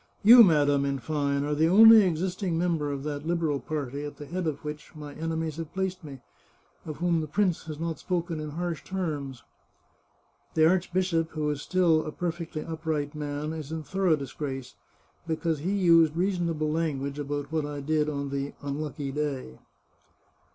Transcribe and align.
You, 0.23 0.43
madam, 0.43 0.83
in 0.83 0.97
fine, 0.97 1.43
are 1.43 1.53
the 1.53 1.67
only 1.69 2.01
existing 2.01 2.57
member 2.57 2.91
of 2.91 3.03
that 3.03 3.27
Liberal 3.27 3.59
party 3.59 4.03
at 4.03 4.17
the 4.17 4.25
head 4.25 4.47
of 4.47 4.65
which 4.65 4.95
my 4.95 5.13
enemies 5.13 5.57
have 5.57 5.75
placed 5.75 6.03
me, 6.03 6.21
of 6.87 6.97
whom 6.97 7.21
the 7.21 7.27
prince 7.27 7.65
has 7.65 7.79
not 7.79 7.99
spoken 7.99 8.39
in 8.39 8.49
harsh 8.49 8.83
terms. 8.83 9.43
The 10.55 10.67
archbishop, 10.67 11.29
who 11.33 11.47
is 11.51 11.61
still 11.61 12.03
a 12.03 12.11
perfectly 12.11 12.63
up 12.63 12.87
right 12.87 13.13
man, 13.13 13.53
is 13.53 13.71
in 13.71 13.83
thorough 13.83 14.15
disgrace, 14.15 14.73
because 15.27 15.59
he 15.59 15.71
used 15.77 16.17
reason 16.17 16.49
able 16.49 16.71
language 16.71 17.19
about 17.19 17.51
what 17.51 17.67
I 17.67 17.79
did 17.79 18.09
on 18.09 18.31
the 18.31 18.53
unlucky 18.63 19.11
day. 19.11 19.59